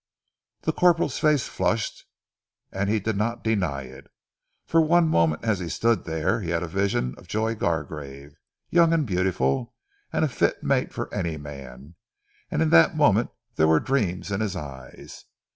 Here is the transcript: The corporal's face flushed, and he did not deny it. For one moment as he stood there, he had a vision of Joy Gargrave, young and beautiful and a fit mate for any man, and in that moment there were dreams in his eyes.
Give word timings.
The 0.61 0.73
corporal's 0.73 1.19
face 1.19 1.45
flushed, 1.47 2.05
and 2.71 2.89
he 2.89 2.99
did 2.99 3.15
not 3.15 3.43
deny 3.43 3.83
it. 3.83 4.07
For 4.65 4.81
one 4.81 5.07
moment 5.07 5.43
as 5.45 5.59
he 5.59 5.69
stood 5.69 6.05
there, 6.05 6.39
he 6.41 6.49
had 6.49 6.63
a 6.63 6.67
vision 6.67 7.13
of 7.19 7.27
Joy 7.27 7.53
Gargrave, 7.53 8.35
young 8.71 8.93
and 8.93 9.05
beautiful 9.05 9.75
and 10.11 10.25
a 10.25 10.27
fit 10.27 10.63
mate 10.63 10.91
for 10.91 11.13
any 11.13 11.37
man, 11.37 11.93
and 12.49 12.63
in 12.63 12.71
that 12.71 12.97
moment 12.97 13.29
there 13.57 13.67
were 13.67 13.79
dreams 13.79 14.31
in 14.31 14.41
his 14.41 14.55
eyes. 14.55 15.25